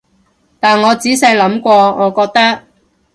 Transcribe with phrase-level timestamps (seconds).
[0.59, 2.63] 但我仔細諗過，我覺得